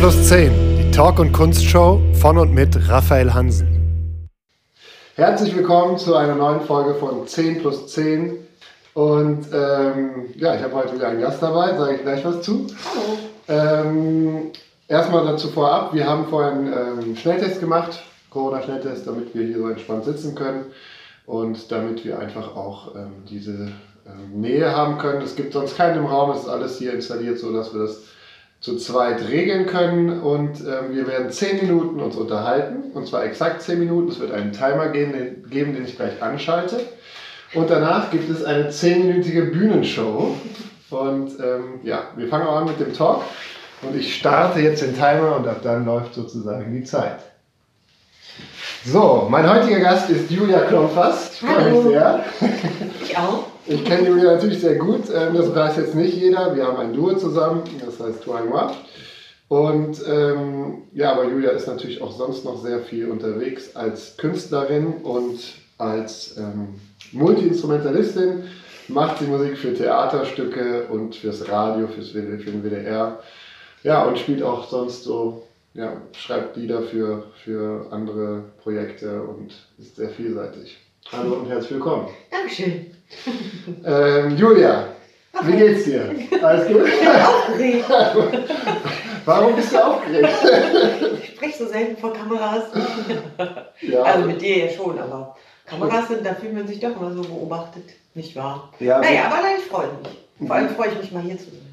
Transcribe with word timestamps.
plus 0.00 0.28
10, 0.28 0.50
die 0.78 0.90
Talk- 0.92 1.18
und 1.18 1.30
Kunstshow 1.30 2.00
von 2.14 2.38
und 2.38 2.54
mit 2.54 2.88
Raphael 2.88 3.34
Hansen. 3.34 4.26
Herzlich 5.14 5.54
willkommen 5.54 5.98
zu 5.98 6.16
einer 6.16 6.36
neuen 6.36 6.62
Folge 6.62 6.94
von 6.94 7.26
10 7.26 7.58
plus 7.58 7.86
10. 7.88 8.38
Und 8.94 9.48
ähm, 9.52 10.30
ja, 10.36 10.54
ich 10.54 10.62
habe 10.62 10.74
heute 10.74 10.94
wieder 10.94 11.08
einen 11.08 11.20
Gast 11.20 11.42
dabei, 11.42 11.76
sage 11.76 11.96
ich 11.96 12.00
gleich 12.00 12.24
was 12.24 12.40
zu. 12.40 12.66
Hallo. 13.46 13.84
Ähm, 13.84 14.52
erstmal 14.88 15.26
dazu 15.26 15.48
vorab, 15.48 15.92
wir 15.92 16.06
haben 16.06 16.28
vorher 16.28 16.52
einen 16.52 17.02
ähm, 17.02 17.16
Schnelltest 17.16 17.60
gemacht, 17.60 18.02
Corona-Schnelltest, 18.30 19.06
damit 19.06 19.34
wir 19.34 19.44
hier 19.48 19.58
so 19.58 19.68
entspannt 19.68 20.06
sitzen 20.06 20.34
können 20.34 20.64
und 21.26 21.70
damit 21.70 22.06
wir 22.06 22.18
einfach 22.18 22.56
auch 22.56 22.94
ähm, 22.94 23.24
diese 23.28 23.70
ähm, 24.06 24.40
Nähe 24.40 24.74
haben 24.74 24.96
können. 24.96 25.20
Es 25.20 25.36
gibt 25.36 25.52
sonst 25.52 25.76
keinen 25.76 25.98
im 25.98 26.06
Raum, 26.06 26.30
es 26.30 26.44
ist 26.44 26.48
alles 26.48 26.78
hier 26.78 26.94
installiert, 26.94 27.38
so 27.38 27.52
dass 27.52 27.74
wir 27.74 27.82
das 27.82 28.09
zu 28.60 28.76
zweit 28.76 29.26
regeln 29.28 29.66
können 29.66 30.20
und 30.20 30.60
ähm, 30.60 30.94
wir 30.94 31.06
werden 31.06 31.30
10 31.30 31.66
Minuten 31.66 31.98
uns 32.00 32.14
unterhalten 32.16 32.92
und 32.92 33.06
zwar 33.06 33.24
exakt 33.24 33.62
10 33.62 33.78
Minuten. 33.78 34.10
Es 34.10 34.20
wird 34.20 34.32
einen 34.32 34.52
Timer 34.52 34.88
geben, 34.88 35.12
den, 35.12 35.50
geben, 35.50 35.74
den 35.74 35.84
ich 35.84 35.96
gleich 35.96 36.22
anschalte 36.22 36.80
und 37.54 37.70
danach 37.70 38.10
gibt 38.10 38.30
es 38.30 38.44
eine 38.44 38.70
10-minütige 38.70 39.50
Bühnenshow 39.50 40.36
und 40.90 41.40
ähm, 41.40 41.80
ja, 41.84 42.02
wir 42.16 42.28
fangen 42.28 42.46
auch 42.46 42.56
an 42.56 42.66
mit 42.66 42.78
dem 42.78 42.92
Talk 42.92 43.22
und 43.82 43.96
ich 43.96 44.16
starte 44.16 44.60
jetzt 44.60 44.82
den 44.82 44.94
Timer 44.94 45.36
und 45.36 45.48
ab 45.48 45.60
dann 45.62 45.86
läuft 45.86 46.14
sozusagen 46.14 46.70
die 46.72 46.84
Zeit. 46.84 47.20
So, 48.84 49.26
mein 49.30 49.48
heutiger 49.48 49.80
Gast 49.80 50.08
ist 50.10 50.30
Julia 50.30 50.60
Klomfast. 50.60 51.34
Ich 51.34 51.40
freue 51.40 51.70
mich 51.70 51.82
sehr. 51.82 52.24
Ich 53.02 53.18
auch. 53.18 53.46
Ich 53.70 53.84
kenne 53.84 54.08
Julia 54.08 54.32
natürlich 54.32 54.60
sehr 54.60 54.74
gut. 54.74 55.04
ähm, 55.14 55.32
Das 55.36 55.54
weiß 55.54 55.76
jetzt 55.76 55.94
nicht 55.94 56.16
jeder. 56.16 56.56
Wir 56.56 56.66
haben 56.66 56.78
ein 56.78 56.92
Duo 56.92 57.14
zusammen, 57.14 57.62
das 57.84 58.00
heißt 58.00 58.24
Toi 58.24 58.40
Moi. 58.42 58.72
Und 59.46 59.96
ähm, 60.08 60.82
ja, 60.92 61.12
aber 61.12 61.28
Julia 61.28 61.50
ist 61.50 61.68
natürlich 61.68 62.02
auch 62.02 62.10
sonst 62.10 62.44
noch 62.44 62.60
sehr 62.60 62.80
viel 62.80 63.08
unterwegs 63.08 63.76
als 63.76 64.16
Künstlerin 64.16 64.94
und 65.04 65.38
als 65.78 66.36
ähm, 66.36 66.80
Multi-Instrumentalistin. 67.12 68.42
Macht 68.88 69.20
sie 69.20 69.26
Musik 69.26 69.56
für 69.56 69.72
Theaterstücke 69.72 70.88
und 70.90 71.14
fürs 71.14 71.48
Radio, 71.48 71.86
fürs 71.86 72.08
für 72.08 72.22
den 72.22 72.64
WDR. 72.64 73.20
Ja, 73.84 74.02
und 74.02 74.18
spielt 74.18 74.42
auch 74.42 74.68
sonst 74.68 75.04
so, 75.04 75.44
ja, 75.74 75.92
schreibt 76.16 76.56
Lieder 76.56 76.82
für, 76.82 77.26
für 77.44 77.86
andere 77.92 78.42
Projekte 78.64 79.22
und 79.22 79.52
ist 79.78 79.94
sehr 79.94 80.10
vielseitig. 80.10 80.76
Hallo 81.12 81.34
und 81.36 81.48
herzlich 81.48 81.72
willkommen. 81.72 82.08
Dankeschön. 82.30 82.86
Ähm, 83.84 84.36
Julia, 84.36 84.84
wie 85.42 85.52
geht's 85.56 85.84
dir? 85.84 86.14
Alles 86.42 86.68
gut? 86.68 86.82
Aufgeregt. 86.82 87.84
Warum 89.24 89.56
bist 89.56 89.72
du 89.72 89.84
aufgeregt? 89.84 90.28
Ich 91.22 91.28
spreche 91.30 91.58
so 91.64 91.66
selten 91.70 91.96
vor 91.96 92.12
Kameras. 92.12 92.64
Ja, 93.80 94.02
Also 94.02 94.26
mit 94.26 94.40
dir 94.40 94.66
ja 94.66 94.70
schon, 94.70 94.98
aber 94.98 95.36
Kameras 95.66 96.08
sind, 96.08 96.24
da 96.24 96.34
fühlt 96.34 96.54
man 96.54 96.66
sich 96.66 96.80
doch 96.80 96.94
immer 96.96 97.12
so 97.12 97.22
beobachtet. 97.22 97.84
Nicht 98.14 98.34
wahr? 98.36 98.72
ja, 98.78 99.00
Naja, 99.00 99.24
aber 99.26 99.36
nein, 99.42 99.54
ich 99.58 99.64
freue 99.64 99.88
mich. 100.02 100.46
Vor 100.48 100.56
allem 100.56 100.68
freue 100.70 100.88
ich 100.88 100.98
mich 100.98 101.12
mal 101.12 101.22
hier 101.22 101.38
zu 101.38 101.44
sein. 101.50 101.69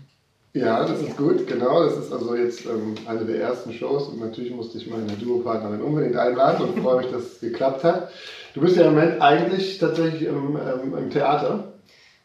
Ja, 0.59 0.85
das 0.85 1.01
ist 1.01 1.17
gut, 1.17 1.47
genau. 1.47 1.83
Das 1.83 1.97
ist 1.97 2.11
also 2.11 2.35
jetzt 2.35 2.65
ähm, 2.65 2.95
eine 3.05 3.25
der 3.25 3.41
ersten 3.41 3.73
Shows 3.73 4.07
und 4.07 4.19
natürlich 4.19 4.53
musste 4.53 4.77
ich 4.77 4.87
meine 4.87 5.13
Duopartnerin 5.13 5.81
unbedingt 5.81 6.15
einladen 6.15 6.65
und 6.65 6.81
freue 6.81 6.97
mich, 6.97 7.11
dass 7.11 7.23
es 7.23 7.39
geklappt 7.39 7.83
hat. 7.83 8.11
Du 8.53 8.61
bist 8.61 8.75
ja 8.75 8.87
im 8.87 8.95
Moment 8.95 9.21
eigentlich 9.21 9.77
tatsächlich 9.77 10.23
im, 10.23 10.57
ähm, 10.57 10.97
im 10.97 11.09
Theater. 11.09 11.73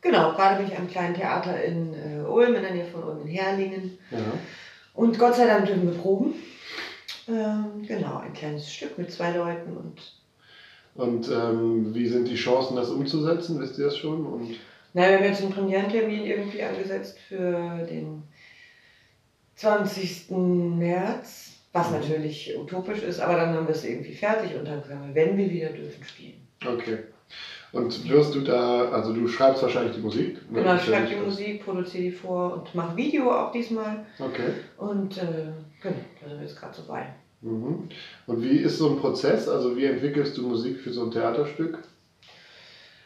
Genau, 0.01 0.33
gerade 0.33 0.57
bin 0.57 0.73
ich 0.73 0.79
am 0.79 0.89
kleinen 0.89 1.15
Theater 1.15 1.63
in 1.63 1.95
äh, 1.95 2.27
Ulm, 2.27 2.55
in 2.55 2.63
der 2.63 2.73
Nähe 2.73 2.87
von 2.87 3.05
Ulm 3.05 3.23
in 3.23 3.29
Herlingen. 3.29 3.99
Ja. 4.11 4.19
Und 4.95 5.19
Gott 5.19 5.37
sei 5.37 5.47
Dank 5.47 5.67
dürfen 5.67 5.91
wir 5.91 5.99
proben. 5.99 6.35
Ähm, 7.29 7.87
genau, 7.87 8.19
ein 8.19 8.33
kleines 8.33 8.73
Stück 8.73 8.99
mit 8.99 9.13
zwei 9.13 9.31
Leuten 9.37 9.77
und 9.77 10.01
Und 10.95 11.31
ähm, 11.31 11.95
wie 11.95 12.09
sind 12.09 12.29
die 12.29 12.35
Chancen, 12.35 12.77
das 12.77 12.91
umzusetzen? 12.91 13.61
Wisst 13.61 13.79
ihr 13.79 13.87
das 13.87 13.97
schon? 13.97 14.27
Und 14.27 14.57
Na, 14.95 15.09
wir 15.09 15.17
haben 15.17 15.25
jetzt 15.25 15.43
einen 15.43 15.53
Premierentermin 15.53 16.25
irgendwie 16.27 16.63
angesetzt 16.63 17.19
für 17.29 17.87
den 17.89 18.23
20. 19.57 20.31
März, 20.79 21.53
was 21.73 21.91
Mhm. 21.91 21.99
natürlich 21.99 22.55
utopisch 22.59 23.03
ist, 23.03 23.21
aber 23.21 23.37
dann 23.37 23.55
haben 23.55 23.67
wir 23.67 23.75
es 23.75 23.85
irgendwie 23.85 24.15
fertig 24.15 24.55
und 24.57 24.67
dann 24.67 24.83
können 24.83 25.09
wir, 25.09 25.15
wenn 25.15 25.37
wir 25.39 25.51
wieder 25.51 25.71
dürfen, 25.71 26.05
spielen. 26.05 26.47
okay. 26.67 26.99
Und 27.73 28.07
wirst 28.11 28.35
du 28.35 28.41
da, 28.43 28.91
also 28.91 29.15
du 29.15 29.27
schreibst 29.27 29.63
wahrscheinlich 29.63 29.95
die 29.97 30.03
Musik? 30.03 30.35
ne? 30.51 30.61
Genau, 30.61 30.75
ich 30.75 30.83
schreibe 30.83 31.07
die 31.09 31.17
Musik, 31.17 31.65
produziere 31.65 32.03
die 32.03 32.11
vor 32.13 32.53
und 32.53 32.75
mache 32.75 32.95
Video 32.99 33.31
auch 33.33 33.51
diesmal. 33.51 34.05
Okay. 34.19 34.51
Und 34.77 35.17
äh, 35.17 35.23
genau, 35.83 35.97
da 36.21 36.29
sind 36.29 36.39
wir 36.39 36.47
jetzt 36.47 36.61
gerade 36.61 36.75
so 36.75 36.83
bei. 36.87 37.07
Mhm. 37.41 37.89
Und 38.27 38.43
wie 38.43 38.59
ist 38.59 38.77
so 38.77 38.91
ein 38.91 38.99
Prozess? 38.99 39.49
Also 39.49 39.75
wie 39.75 39.87
entwickelst 39.87 40.37
du 40.37 40.47
Musik 40.47 40.81
für 40.81 40.93
so 40.93 41.05
ein 41.05 41.11
Theaterstück? 41.13 41.79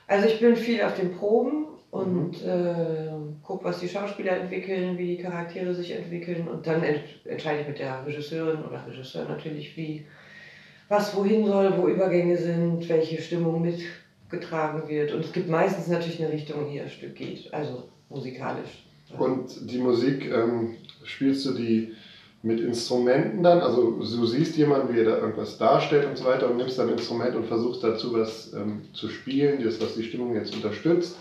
Also 0.08 0.26
ich 0.26 0.40
bin 0.40 0.56
viel 0.56 0.82
auf 0.82 0.94
den 0.94 1.16
Proben. 1.16 1.66
Und 1.96 2.42
äh, 2.44 3.10
gucke, 3.42 3.64
was 3.64 3.80
die 3.80 3.88
Schauspieler 3.88 4.36
entwickeln, 4.36 4.98
wie 4.98 5.16
die 5.16 5.22
Charaktere 5.22 5.74
sich 5.74 5.92
entwickeln 5.92 6.48
und 6.48 6.66
dann 6.66 6.82
ent 6.82 7.00
entscheide 7.24 7.62
ich 7.62 7.68
mit 7.68 7.78
der 7.78 8.04
Regisseurin 8.06 8.64
oder 8.64 8.86
Regisseur 8.86 9.26
natürlich, 9.28 9.76
wie 9.76 10.04
was 10.88 11.16
wohin 11.16 11.46
soll, 11.46 11.76
wo 11.76 11.88
Übergänge 11.88 12.36
sind, 12.36 12.88
welche 12.88 13.20
Stimmung 13.20 13.62
mitgetragen 13.62 14.88
wird. 14.88 15.12
Und 15.12 15.24
es 15.24 15.32
gibt 15.32 15.48
meistens 15.48 15.88
natürlich 15.88 16.22
eine 16.22 16.32
Richtung, 16.32 16.66
in 16.66 16.72
die 16.72 16.78
das 16.78 16.92
Stück 16.92 17.16
geht, 17.16 17.52
also 17.52 17.84
musikalisch. 18.08 18.86
Und 19.18 19.70
die 19.70 19.78
Musik, 19.78 20.30
ähm, 20.30 20.76
spielst 21.04 21.46
du 21.46 21.52
die 21.52 21.92
mit 22.42 22.60
Instrumenten 22.60 23.42
dann? 23.42 23.60
Also 23.60 23.98
du 23.98 24.26
siehst 24.26 24.56
jemanden, 24.56 24.94
wie 24.94 25.00
er 25.00 25.06
da 25.06 25.18
irgendwas 25.18 25.58
darstellt 25.58 26.06
und 26.06 26.16
so 26.16 26.24
weiter 26.24 26.50
und 26.50 26.58
nimmst 26.58 26.78
dann 26.78 26.88
ein 26.88 26.94
Instrument 26.94 27.34
und 27.34 27.46
versuchst 27.46 27.82
dazu 27.82 28.12
was 28.12 28.52
ähm, 28.52 28.82
zu 28.92 29.08
spielen, 29.08 29.62
das, 29.64 29.80
was 29.80 29.94
die 29.94 30.04
Stimmung 30.04 30.34
jetzt 30.34 30.54
unterstützt? 30.54 31.16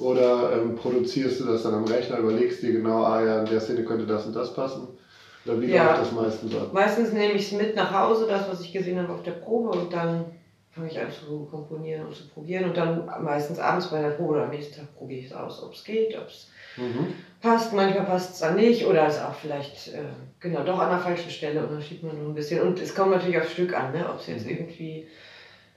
Oder 0.00 0.52
ähm, 0.52 0.74
produzierst 0.74 1.40
du 1.40 1.44
das 1.44 1.62
dann 1.62 1.74
am 1.74 1.84
Rechner, 1.84 2.18
überlegst 2.18 2.62
dir 2.62 2.72
genau, 2.72 3.02
ah 3.04 3.20
ja, 3.22 3.38
in 3.38 3.48
der 3.48 3.60
Szene 3.60 3.84
könnte 3.84 4.06
das 4.06 4.26
und 4.26 4.34
das 4.36 4.52
passen? 4.52 4.96
Oder 5.44 5.60
wie 5.60 5.66
Ja. 5.66 5.68
läuft 5.68 5.98
das 5.98 6.12
meistens 6.12 6.54
ab? 6.54 6.72
Meistens 6.72 7.12
nehme 7.12 7.34
ich 7.34 7.44
es 7.46 7.52
mit 7.52 7.74
nach 7.76 7.92
Hause, 7.92 8.26
das, 8.26 8.46
was 8.48 8.60
ich 8.60 8.72
gesehen 8.72 8.98
habe 8.98 9.12
auf 9.12 9.22
der 9.22 9.32
Probe, 9.32 9.70
und 9.70 9.92
dann 9.92 10.26
fange 10.70 10.88
ich 10.88 10.98
an 11.00 11.10
zu 11.10 11.44
komponieren 11.44 12.04
und 12.04 12.14
zu 12.14 12.26
probieren. 12.26 12.64
Und 12.64 12.76
dann 12.76 13.06
meistens 13.20 13.58
abends 13.58 13.88
bei 13.90 14.00
der 14.00 14.10
Probe 14.10 14.32
oder 14.32 14.42
am 14.42 14.50
nächsten 14.50 14.74
Tag 14.74 14.92
probiere 14.94 15.20
ich 15.20 15.26
es 15.26 15.32
aus, 15.32 15.62
ob 15.62 15.72
es 15.74 15.84
geht, 15.84 16.16
ob 16.16 16.28
es 16.28 16.48
Mhm. 16.76 17.18
passt. 17.40 17.72
Manchmal 17.72 18.04
passt 18.04 18.34
es 18.34 18.38
dann 18.40 18.54
nicht 18.56 18.84
oder 18.86 19.06
ist 19.06 19.18
auch 19.18 19.34
vielleicht 19.34 19.88
äh, 19.88 20.04
genau 20.40 20.62
doch 20.62 20.80
an 20.80 20.90
der 20.90 20.98
falschen 20.98 21.30
Stelle 21.30 21.62
und 21.62 21.70
dann 21.70 21.82
schiebt 21.82 22.02
man 22.02 22.16
nur 22.16 22.26
ein 22.28 22.34
bisschen. 22.34 22.60
Und 22.60 22.80
es 22.80 22.94
kommt 22.94 23.10
natürlich 23.10 23.38
aufs 23.38 23.50
Stück 23.50 23.74
an, 23.74 23.92
ne? 23.92 24.08
ob 24.08 24.18
es 24.18 24.26
jetzt 24.26 24.44
Mhm. 24.44 24.48
irgendwie 24.48 25.04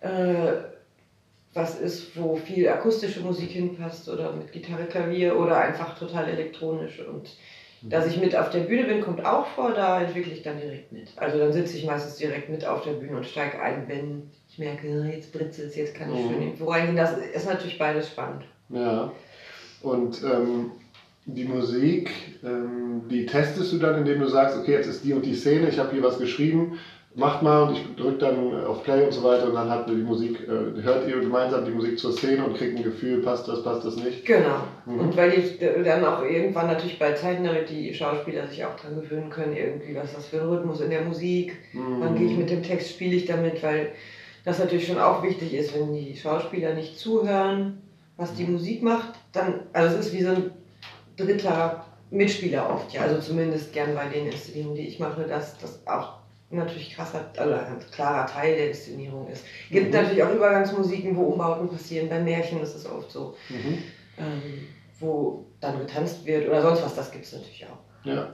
äh, 0.02 0.54
was 1.54 1.78
ist, 1.80 2.18
wo 2.18 2.36
viel 2.36 2.70
akustische 2.70 3.22
Musik 3.22 3.52
hinpasst 3.52 4.08
oder 4.10 4.32
mit 4.34 4.52
Gitarre, 4.52 4.86
Klavier 4.86 5.38
oder 5.38 5.58
einfach 5.60 5.98
total 5.98 6.28
elektronisch. 6.30 7.00
Und 7.00 7.36
dass 7.82 8.06
ich 8.08 8.18
mit 8.18 8.36
auf 8.36 8.52
der 8.52 8.62
Bühne 8.62 8.86
bin, 8.86 9.02
kommt 9.02 9.26
auch 9.26 9.46
vor, 9.48 9.74
da 9.74 10.02
entwickle 10.02 10.32
ich 10.32 10.44
dann 10.44 10.58
direkt 10.58 10.92
mit. 10.92 11.12
Also 11.18 11.40
dann 11.40 11.52
sitze 11.52 11.76
ich 11.78 11.86
meistens 11.86 12.16
direkt 12.16 12.48
mit 12.48 12.66
auf 12.66 12.84
der 12.84 12.94
Bühne 12.94 13.18
und 13.18 13.26
steige 13.26 13.60
ein, 13.60 13.88
wenn 13.88 14.24
ich 14.50 14.60
merke, 14.60 15.10
jetzt 15.12 15.32
britzelt 15.32 15.70
es, 15.70 15.76
jetzt 15.76 15.96
kann 15.96 16.14
ich 16.14 16.24
Mhm. 16.24 16.30
schön 16.30 16.42
irgendwo 16.42 16.66
reingehen. 16.66 16.96
Das 16.96 17.14
ist 17.18 17.46
natürlich 17.46 17.78
beides 17.78 18.08
spannend. 18.08 18.44
Ja. 18.70 19.12
Und 19.82 20.22
ähm, 20.24 20.72
die 21.26 21.46
Musik, 21.46 22.40
ähm, 22.44 23.08
die 23.10 23.26
testest 23.26 23.72
du 23.72 23.78
dann, 23.78 23.98
indem 23.98 24.20
du 24.20 24.28
sagst, 24.28 24.58
okay, 24.58 24.74
jetzt 24.74 24.88
ist 24.88 25.04
die 25.04 25.14
und 25.14 25.26
die 25.26 25.36
Szene, 25.36 25.68
ich 25.68 25.80
habe 25.80 25.92
hier 25.92 26.04
was 26.04 26.18
geschrieben, 26.20 26.78
macht 27.14 27.44
mal 27.44 27.64
und 27.64 27.74
ich 27.74 27.96
drücke 27.96 28.18
dann 28.20 28.66
auf 28.66 28.84
Play 28.84 29.04
und 29.04 29.12
so 29.12 29.24
weiter 29.24 29.48
und 29.48 29.56
dann 29.56 29.70
hat 29.70 29.90
die 29.90 29.96
Musik, 29.96 30.48
äh, 30.48 30.82
hört 30.82 31.08
ihr 31.08 31.20
gemeinsam 31.20 31.66
die 31.66 31.72
Musik 31.72 32.00
zur 32.00 32.14
Szene 32.14 32.46
und 32.46 32.58
kriegt 32.58 32.78
ein 32.78 32.84
Gefühl, 32.84 33.22
passt 33.22 33.48
das, 33.48 33.64
passt 33.64 33.86
das 33.86 33.98
nicht. 33.98 34.26
Genau. 34.26 34.62
Mhm. 34.86 35.00
Und 35.00 35.18
weil 35.18 35.32
die 35.32 35.84
dann 35.84 36.06
auch 36.06 36.24
irgendwann 36.24 36.68
natürlich 36.68 36.98
bei 36.98 37.12
Zeiten, 37.14 37.44
damit 37.44 37.70
die 37.70 37.94
Schauspieler 37.94 38.48
sich 38.48 38.64
auch 38.64 38.76
dran 38.78 38.96
gewöhnen 38.96 39.30
können, 39.30 39.56
irgendwie, 39.56 39.96
was 39.96 40.14
das 40.14 40.28
für 40.28 40.42
ein 40.42 40.48
Rhythmus 40.48 40.80
in 40.80 40.90
der 40.90 41.02
Musik, 41.04 41.58
wann 41.74 42.16
gehe 42.16 42.28
ich 42.28 42.38
mit 42.38 42.50
dem 42.50 42.64
Text, 42.64 42.92
spiele 42.92 43.16
ich 43.16 43.26
damit, 43.26 43.62
weil 43.62 43.92
das 44.46 44.60
natürlich 44.60 44.88
schon 44.88 45.00
auch 45.00 45.22
wichtig 45.22 45.54
ist, 45.54 45.76
wenn 45.76 45.94
die 45.94 46.16
Schauspieler 46.16 46.74
nicht 46.74 46.98
zuhören, 46.98 47.82
was 48.18 48.34
die 48.34 48.46
Musik 48.46 48.84
macht, 48.84 49.14
dann, 49.34 49.62
also 49.74 49.98
es 49.98 50.08
ist 50.08 50.14
wie 50.14 50.24
so 50.24 50.32
ein 50.32 50.52
dritter 51.18 51.86
Mitspieler 52.10 52.70
oft, 52.70 52.94
ja, 52.94 53.02
also 53.02 53.20
zumindest 53.20 53.74
gern 53.74 53.96
bei 53.96 54.08
den 54.08 54.28
Inszenierungen, 54.28 54.76
die 54.76 54.88
ich 54.88 55.00
mache, 55.00 55.24
dass 55.24 55.58
das 55.58 55.86
auch 55.88 56.21
natürlich 56.58 56.94
krasser, 56.94 57.30
also 57.38 57.54
ein 57.54 57.80
klarer 57.92 58.26
Teil 58.26 58.56
der 58.56 58.68
Inszenierung 58.70 59.28
ist. 59.30 59.44
Gibt 59.70 59.88
Mhm. 59.88 59.94
natürlich 59.94 60.24
auch 60.24 60.34
Übergangsmusiken, 60.34 61.16
wo 61.16 61.24
Umbauten 61.24 61.70
passieren, 61.70 62.10
bei 62.10 62.20
Märchen 62.20 62.62
ist 62.62 62.76
es 62.76 62.86
oft 62.86 63.12
so 63.12 63.36
Mhm. 63.50 63.78
ähm, 64.18 64.68
wo 65.00 65.46
dann 65.60 65.80
getanzt 65.80 66.26
wird 66.26 66.48
oder 66.48 66.62
sonst 66.62 66.84
was, 66.84 66.94
das 66.96 67.12
gibt 67.12 67.26
es 67.26 67.34
natürlich 67.34 67.66
auch. 67.66 67.78
Ja. 68.04 68.34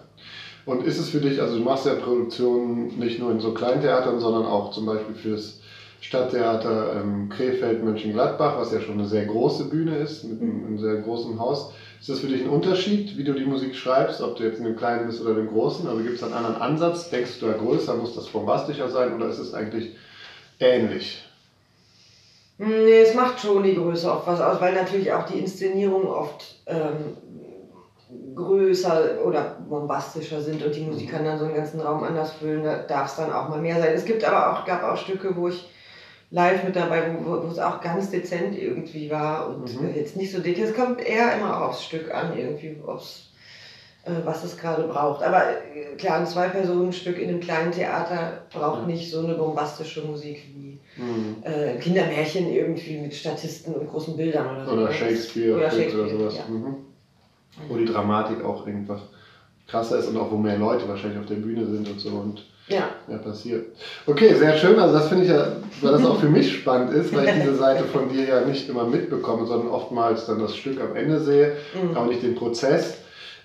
Und 0.66 0.84
ist 0.84 0.98
es 0.98 1.10
für 1.10 1.22
dich, 1.22 1.42
also 1.42 1.58
du 1.58 1.64
machst 1.64 1.86
ja 1.86 1.94
Produktionen 1.96 3.00
nicht 3.00 3.20
nur 3.20 3.32
in 3.32 3.40
so 3.40 3.54
Kleintheatern, 3.54 4.20
sondern 4.20 4.46
auch 4.46 4.72
zum 4.72 4.86
Beispiel 4.86 5.16
fürs 5.16 5.62
Stadttheater 6.02 7.00
ähm, 7.02 7.30
Krefeld, 7.30 7.84
Mönchengladbach, 7.84 8.58
was 8.58 8.72
ja 8.72 8.82
schon 8.82 8.96
eine 8.96 9.08
sehr 9.08 9.26
große 9.26 9.66
Bühne 9.70 9.96
ist, 9.96 10.24
mit 10.26 10.42
einem, 10.42 10.66
einem 10.66 10.80
sehr 10.80 10.96
großen 10.98 11.40
Haus. 11.40 11.72
Ist 12.00 12.10
das 12.10 12.20
für 12.20 12.28
dich 12.28 12.42
ein 12.42 12.50
Unterschied, 12.50 13.18
wie 13.18 13.24
du 13.24 13.34
die 13.34 13.46
Musik 13.46 13.76
schreibst, 13.76 14.22
ob 14.22 14.36
du 14.36 14.44
jetzt 14.44 14.60
in 14.60 14.66
dem 14.66 14.76
Kleinen 14.76 15.08
bist 15.08 15.22
oder 15.22 15.34
dem 15.34 15.48
Großen? 15.48 15.88
Also 15.88 16.04
gibt 16.04 16.18
es 16.18 16.24
einen 16.24 16.34
anderen 16.34 16.58
Ansatz? 16.58 17.10
Denkst 17.10 17.40
du 17.40 17.48
da 17.48 17.54
größer, 17.54 17.96
muss 17.96 18.14
das 18.14 18.28
bombastischer 18.28 18.90
sein 18.90 19.16
oder 19.16 19.28
ist 19.28 19.40
es 19.40 19.54
eigentlich 19.54 19.96
ähnlich? 20.60 21.24
Nee, 22.60 23.02
es 23.02 23.14
macht 23.14 23.40
schon 23.40 23.64
die 23.64 23.76
Größe 23.76 24.12
oft 24.12 24.28
was 24.28 24.40
aus, 24.40 24.60
weil 24.62 24.74
natürlich 24.74 25.12
auch 25.12 25.24
die 25.24 25.40
Inszenierungen 25.40 26.08
oft 26.08 26.56
ähm, 26.66 27.18
größer 28.36 29.24
oder 29.24 29.58
bombastischer 29.68 30.40
sind 30.40 30.64
und 30.64 30.76
die 30.76 30.82
Musik 30.82 31.12
kann 31.12 31.26
dann 31.26 31.38
so 31.38 31.46
einen 31.46 31.56
ganzen 31.56 31.80
Raum 31.80 32.04
anders 32.04 32.32
füllen. 32.32 32.64
Da 32.64 32.78
darf 32.78 33.10
es 33.10 33.16
dann 33.16 33.32
auch 33.32 33.50
mal 33.50 33.62
mehr 33.62 33.80
sein. 33.80 33.94
Es 33.94 34.06
gibt 34.06 34.24
aber 34.24 34.52
auch, 34.52 34.66
gab 34.66 34.84
auch 34.84 34.98
Stücke, 34.98 35.36
wo 35.36 35.48
ich 35.48 35.68
live 36.30 36.64
mit 36.64 36.76
dabei, 36.76 37.16
wo, 37.24 37.44
wo 37.44 37.48
es 37.48 37.60
auch 37.60 37.82
ganz 37.82 38.10
dezent 38.12 38.58
irgendwie 38.58 39.10
war 39.10 39.50
und 39.50 39.82
mhm. 39.82 39.96
jetzt 39.96 40.16
nicht 40.18 40.32
so 40.32 40.40
dick. 40.40 40.60
Es 40.60 40.76
kommt 40.76 41.02
eher 41.02 41.38
immer 41.38 41.58
auch 41.58 41.70
aufs 41.70 41.84
Stück 41.84 42.14
an, 42.14 42.38
irgendwie, 42.38 42.78
aufs, 42.86 43.30
äh, 44.04 44.12
was 44.26 44.44
es 44.44 44.58
gerade 44.58 44.84
braucht. 44.84 45.24
Aber 45.24 45.44
äh, 45.50 45.96
klar, 45.98 46.20
ein 46.20 46.28
Zwei-Personen-Stück 46.28 47.18
in 47.18 47.30
einem 47.30 47.40
kleinen 47.40 47.72
Theater 47.72 48.42
braucht 48.52 48.82
ja. 48.82 48.88
nicht 48.88 49.10
so 49.10 49.20
eine 49.20 49.36
bombastische 49.36 50.02
Musik 50.02 50.44
wie 50.54 50.80
mhm. 50.98 51.38
äh, 51.44 51.78
Kindermärchen 51.78 52.52
irgendwie 52.52 52.98
mit 52.98 53.14
Statisten 53.14 53.74
und 53.74 53.90
großen 53.90 54.18
Bildern 54.18 54.54
oder 54.54 54.66
so. 54.66 54.72
Oder 54.74 54.92
Shakespeare 54.92 55.56
oder, 55.56 55.72
Shakespeare, 55.72 56.04
oder 56.04 56.20
sowas. 56.20 56.38
Ja. 56.38 56.54
Mhm. 56.54 56.76
Wo 57.70 57.78
die 57.78 57.86
Dramatik 57.86 58.44
auch 58.44 58.68
einfach 58.68 59.02
krasser 59.66 60.00
ist 60.00 60.08
und 60.08 60.18
auch 60.18 60.30
wo 60.32 60.38
mehr 60.38 60.58
Leute 60.58 60.88
wahrscheinlich 60.88 61.20
auf 61.20 61.26
der 61.26 61.36
Bühne 61.36 61.66
sind 61.66 61.90
und 61.90 62.00
so. 62.00 62.10
Und 62.10 62.46
ja. 62.68 62.90
ja, 63.08 63.18
passiert. 63.18 63.68
Okay, 64.06 64.34
sehr 64.36 64.58
schön. 64.58 64.78
Also 64.78 64.94
das 64.94 65.08
finde 65.08 65.24
ich 65.24 65.30
ja, 65.30 65.48
weil 65.82 65.92
das 65.92 66.06
auch 66.06 66.20
für 66.20 66.30
mich 66.30 66.54
spannend 66.54 66.94
ist, 66.94 67.16
weil 67.16 67.26
ich 67.26 67.44
diese 67.44 67.56
Seite 67.60 67.86
von 67.86 68.10
dir 68.10 68.26
ja 68.26 68.42
nicht 68.42 68.68
immer 68.70 68.86
mitbekomme, 68.86 69.46
sondern 69.46 69.70
oftmals 69.70 70.26
dann 70.26 70.40
das 70.40 70.56
Stück 70.56 70.82
am 70.82 70.96
Ende 70.96 71.20
sehe, 71.20 71.54
mhm. 71.74 71.96
aber 71.96 72.08
nicht 72.08 72.24
den 72.24 72.36
Prozess. 72.36 72.98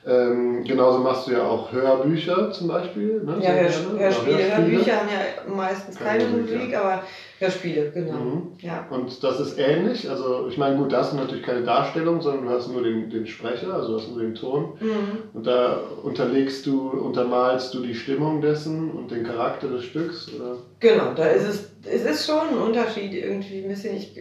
Ähm, 0.05 0.65
genauso 0.65 0.99
machst 0.99 1.29
du 1.29 1.33
ja 1.33 1.45
auch 1.45 1.71
Hörbücher 1.71 2.51
zum 2.51 2.67
Beispiel. 2.67 3.23
Ne? 3.23 3.39
Ja, 3.41 3.53
Hörspiele. 3.53 3.99
Hörspiele. 4.01 4.57
Hörbücher 4.57 4.97
haben 4.97 5.09
ja 5.09 5.55
meistens 5.55 5.97
keine, 5.97 6.25
keine 6.25 6.37
Musik, 6.39 6.77
aber 6.77 7.05
Hörspiele, 7.39 7.91
genau. 7.93 8.13
Mhm. 8.13 8.53
Ja. 8.61 8.87
Und 8.91 9.23
das 9.23 9.39
ist 9.39 9.59
ähnlich. 9.59 10.11
Also 10.11 10.49
ich 10.49 10.59
meine, 10.59 10.77
gut, 10.77 10.93
da 10.93 10.99
hast 10.99 11.13
du 11.13 11.17
natürlich 11.17 11.45
keine 11.45 11.63
Darstellung, 11.63 12.21
sondern 12.21 12.47
du 12.47 12.51
hast 12.51 12.69
nur 12.69 12.83
den, 12.83 13.11
den 13.11 13.29
Sprecher, 13.29 13.75
also 13.75 13.97
hast 13.97 14.09
nur 14.09 14.21
den 14.21 14.35
Ton. 14.35 14.73
Mhm. 14.81 15.19
Und 15.35 15.47
da 15.47 15.79
unterlegst 16.03 16.67
du, 16.67 16.91
untermalst 16.91 17.73
du 17.73 17.81
die 17.81 17.95
Stimmung 17.95 18.41
dessen 18.41 18.91
und 18.91 19.11
den 19.11 19.23
Charakter 19.23 19.69
des 19.69 19.85
Stücks, 19.85 20.33
oder? 20.35 20.57
Genau, 20.81 21.15
da 21.15 21.27
ist 21.27 21.49
es, 21.49 21.71
es 21.85 22.05
ist 22.05 22.27
schon 22.27 22.49
ein 22.49 22.59
Unterschied 22.59 23.13
irgendwie 23.15 23.63
ein 23.63 23.69
bisschen. 23.69 23.97
Ich, 23.97 24.13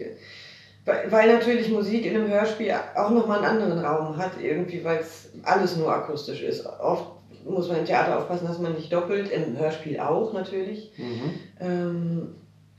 weil 0.84 1.32
natürlich 1.32 1.70
Musik 1.70 2.06
in 2.06 2.16
einem 2.16 2.28
Hörspiel 2.28 2.74
auch 2.96 3.10
nochmal 3.10 3.38
einen 3.38 3.62
anderen 3.62 3.78
Raum 3.84 4.16
hat, 4.16 4.32
irgendwie, 4.42 4.82
weil 4.82 4.98
es 4.98 5.30
alles 5.44 5.76
nur 5.76 5.92
akustisch 5.92 6.42
ist. 6.42 6.66
Oft 6.66 7.06
muss 7.44 7.68
man 7.68 7.78
im 7.78 7.84
Theater 7.84 8.18
aufpassen, 8.18 8.46
dass 8.46 8.58
man 8.58 8.74
nicht 8.74 8.92
doppelt, 8.92 9.30
im 9.30 9.58
Hörspiel 9.58 10.00
auch 10.00 10.32
natürlich. 10.32 10.92
Mhm. 10.96 11.34
Ähm, 11.60 12.34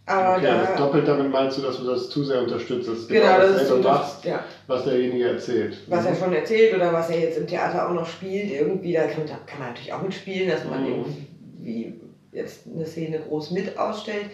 aber 0.06 0.36
okay, 0.36 0.48
da, 0.48 0.58
das 0.66 0.76
doppelt 0.76 1.08
damit 1.08 1.32
meinst 1.32 1.58
du, 1.58 1.62
dass 1.62 1.78
du 1.78 1.86
das 1.86 2.10
zu 2.10 2.26
sehr 2.26 2.42
unterstützt, 2.42 2.90
dass 2.90 3.08
genau, 3.08 3.22
genau 3.22 3.38
das, 3.38 3.54
das 3.54 3.70
ist 3.70 3.84
machst, 3.84 4.26
ja. 4.26 4.44
was 4.68 4.84
derjenige 4.84 5.30
erzählt. 5.30 5.78
Was 5.88 6.02
mhm. 6.02 6.08
er 6.08 6.16
schon 6.16 6.34
erzählt 6.34 6.76
oder 6.76 6.92
was 6.92 7.10
er 7.10 7.22
jetzt 7.22 7.38
im 7.38 7.48
Theater 7.48 7.88
auch 7.88 7.94
noch 7.94 8.06
spielt, 8.06 8.52
irgendwie, 8.52 8.92
da 8.92 9.08
kann, 9.08 9.26
da 9.26 9.38
kann 9.46 9.60
man 9.60 9.70
natürlich 9.70 9.94
auch 9.94 10.02
mitspielen, 10.02 10.50
dass 10.50 10.66
man 10.66 10.82
mhm. 10.82 10.90
irgendwie 10.90 12.02
jetzt 12.34 12.68
eine 12.74 12.86
Szene 12.86 13.20
groß 13.20 13.52
mit 13.52 13.78
ausstellt. 13.78 14.26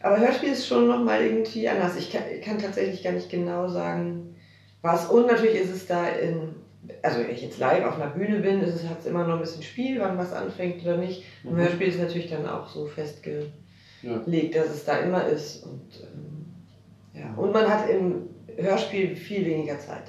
Aber 0.00 0.18
Hörspiel 0.18 0.50
ist 0.50 0.66
schon 0.66 0.88
nochmal 0.88 1.22
irgendwie 1.22 1.68
anders. 1.68 1.96
Ich 1.96 2.10
kann, 2.10 2.22
kann, 2.42 2.58
tatsächlich 2.58 3.02
gar 3.02 3.12
nicht 3.12 3.30
genau 3.30 3.68
sagen, 3.68 4.36
was. 4.82 5.06
Und 5.06 5.26
natürlich 5.26 5.60
ist 5.60 5.70
es 5.70 5.86
da 5.86 6.06
in, 6.06 6.54
also 7.02 7.20
wenn 7.20 7.30
ich 7.30 7.42
jetzt 7.42 7.58
live 7.58 7.84
auf 7.84 7.96
einer 7.96 8.10
Bühne 8.10 8.40
bin, 8.40 8.60
hat 8.60 9.00
es 9.00 9.06
immer 9.06 9.26
noch 9.26 9.34
ein 9.34 9.40
bisschen 9.40 9.62
Spiel, 9.62 9.98
wann 9.98 10.18
was 10.18 10.32
anfängt 10.32 10.82
oder 10.82 10.98
nicht. 10.98 11.24
Im 11.44 11.54
mhm. 11.54 11.58
Hörspiel 11.58 11.88
ist 11.88 11.94
es 11.94 12.02
natürlich 12.02 12.30
dann 12.30 12.46
auch 12.46 12.68
so 12.68 12.86
festgelegt, 12.86 13.52
ja. 14.02 14.18
dass 14.18 14.70
es 14.70 14.84
da 14.84 14.98
immer 14.98 15.26
ist. 15.26 15.64
Und, 15.64 15.82
ähm, 16.02 16.46
ja. 17.14 17.34
und 17.34 17.52
man 17.52 17.66
hat 17.66 17.88
im 17.88 18.28
Hörspiel 18.56 19.16
viel 19.16 19.46
weniger 19.46 19.78
Zeit. 19.78 20.04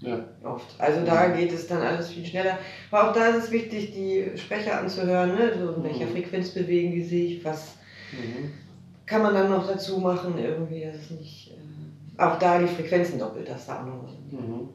Ja. 0.00 0.24
Oft. 0.42 0.74
Also 0.78 1.04
da 1.06 1.28
geht 1.28 1.52
es 1.52 1.66
dann 1.66 1.82
alles 1.82 2.08
viel 2.08 2.24
schneller. 2.24 2.58
Aber 2.90 3.10
auch 3.10 3.14
da 3.14 3.28
ist 3.28 3.44
es 3.44 3.50
wichtig, 3.50 3.92
die 3.92 4.30
Sprecher 4.38 4.80
anzuhören, 4.80 5.34
ne? 5.34 5.52
so 5.58 5.72
in 5.72 5.84
welcher 5.84 6.06
mhm. 6.06 6.12
Frequenz 6.12 6.50
bewegen 6.50 6.92
die 6.92 7.02
sich, 7.02 7.44
was. 7.44 7.76
Mhm 8.12 8.65
kann 9.06 9.22
man 9.22 9.34
dann 9.34 9.50
noch 9.50 9.66
dazu 9.66 9.98
machen, 9.98 10.34
irgendwie, 10.38 10.84
dass 10.84 10.96
es 10.96 11.10
nicht. 11.10 11.52
Äh, 11.52 12.22
auch 12.22 12.38
da 12.38 12.58
die 12.58 12.66
Frequenzen 12.66 13.18
doppelt, 13.18 13.48
das 13.48 13.66
da 13.66 13.80
auch 13.80 13.86
noch. 13.86 14.08
Mhm. 14.30 14.68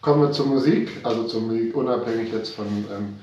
Kommen 0.00 0.22
wir 0.22 0.32
zur 0.32 0.46
Musik, 0.46 0.90
also 1.02 1.24
zur 1.24 1.42
Musik 1.42 1.74
unabhängig 1.74 2.32
jetzt 2.32 2.50
von, 2.50 2.66
ähm, 2.66 3.16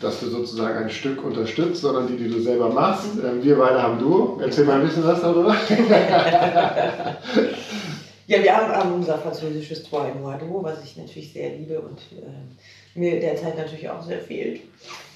dass 0.00 0.20
du 0.20 0.26
sozusagen 0.26 0.78
ein 0.78 0.90
Stück 0.90 1.22
unterstützt, 1.22 1.82
sondern 1.82 2.06
die, 2.06 2.16
die 2.16 2.28
du 2.28 2.40
selber 2.40 2.70
machst. 2.70 3.14
Mhm. 3.14 3.24
Ähm, 3.24 3.44
wir 3.44 3.58
beide 3.58 3.82
haben 3.82 3.98
du. 3.98 4.38
Erzähl 4.40 4.64
mal 4.64 4.80
ein 4.80 4.86
bisschen 4.86 5.04
was 5.04 5.20
darüber. 5.20 5.54
ja, 8.26 8.42
wir 8.42 8.56
haben, 8.56 8.72
haben 8.72 8.94
unser 8.94 9.18
französisches 9.18 9.84
Trois 9.84 10.12
Noir 10.14 10.38
was 10.62 10.82
ich 10.84 10.96
natürlich 10.96 11.32
sehr 11.32 11.56
liebe 11.56 11.80
und 11.80 11.98
äh, 12.12 12.98
mir 12.98 13.20
derzeit 13.20 13.56
natürlich 13.56 13.88
auch 13.88 14.02
sehr 14.02 14.18
fehlt. 14.18 14.62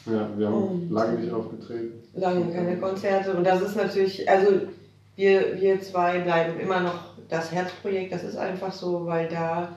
Ja, 0.07 0.29
wir 0.37 0.47
haben 0.47 0.63
und 0.63 0.91
lange 0.91 1.19
nicht 1.19 1.33
aufgetreten. 1.33 2.03
Lange 2.15 2.53
keine 2.53 2.77
Konzerte. 2.79 3.35
Und 3.35 3.45
das 3.45 3.61
ist 3.63 3.77
natürlich, 3.77 4.29
also 4.29 4.63
wir, 5.17 5.61
wir 5.61 5.81
zwei 5.81 6.21
bleiben 6.21 6.59
immer 6.59 6.81
noch 6.81 7.15
das 7.29 7.53
Herzprojekt. 7.53 8.13
Das 8.13 8.25
ist 8.25 8.37
einfach 8.37 8.73
so, 8.73 9.07
weil 9.07 9.29
da 9.29 9.77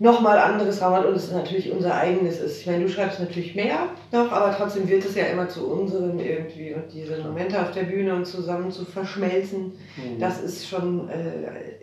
nochmal 0.00 0.38
anderes 0.38 0.80
Raum 0.80 0.94
hat 0.94 1.06
und 1.06 1.16
es 1.16 1.32
natürlich 1.32 1.72
unser 1.72 1.94
eigenes 1.94 2.40
ist. 2.40 2.60
Ich 2.60 2.66
meine, 2.66 2.84
du 2.84 2.88
schreibst 2.88 3.20
natürlich 3.20 3.54
mehr 3.54 3.88
noch, 4.12 4.30
aber 4.30 4.54
trotzdem 4.56 4.88
wird 4.88 5.04
es 5.04 5.14
ja 5.14 5.24
immer 5.24 5.48
zu 5.48 5.66
unserem 5.66 6.18
irgendwie. 6.20 6.74
Und 6.74 6.84
diese 6.92 7.18
Momente 7.18 7.60
auf 7.60 7.72
der 7.72 7.84
Bühne 7.84 8.14
und 8.14 8.24
zusammen 8.24 8.70
zu 8.70 8.84
verschmelzen, 8.84 9.72
mhm. 9.96 10.20
das 10.20 10.40
ist 10.40 10.68
schon, 10.68 11.08
äh, 11.08 11.77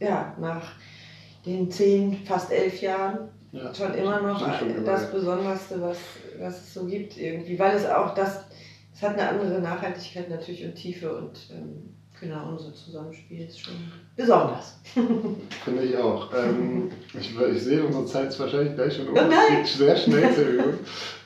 ja, 0.00 0.34
nach 0.40 0.72
den 1.46 1.70
zehn, 1.70 2.24
fast 2.24 2.52
elf 2.52 2.80
Jahren 2.80 3.30
ja, 3.52 3.74
schon 3.74 3.94
immer 3.94 4.20
noch 4.20 4.58
schon 4.58 4.84
das 4.84 5.10
Besonderste, 5.10 5.80
was, 5.80 5.98
was 6.38 6.56
es 6.58 6.74
so 6.74 6.84
gibt 6.84 7.16
irgendwie. 7.16 7.58
Weil 7.58 7.76
es 7.76 7.86
auch 7.86 8.14
das, 8.14 8.44
es 8.94 9.02
hat 9.02 9.18
eine 9.18 9.28
andere 9.28 9.60
Nachhaltigkeit 9.60 10.28
natürlich 10.28 10.64
und 10.64 10.74
Tiefe 10.74 11.16
und 11.16 11.38
ähm, 11.50 11.94
genau, 12.20 12.50
unser 12.50 12.74
Zusammenspiel 12.74 13.46
ist 13.46 13.60
schon 13.60 13.74
besonders. 14.16 14.78
Finde 15.64 15.82
ich 15.82 15.96
auch. 15.96 16.30
Ähm, 16.34 16.90
ich, 17.18 17.34
ich, 17.38 17.62
sehe, 17.62 17.84
unsere 17.84 18.04
Zeit 18.04 18.28
ist 18.28 18.40
wahrscheinlich 18.40 18.74
gleich 18.74 18.94
schon 18.94 19.08
um. 19.08 19.14
Oh 19.16 19.20
es 19.20 19.48
geht 19.48 19.66
sehr 19.66 19.96
schnell 19.96 20.34
zur 20.34 20.44
Übung. 20.44 20.74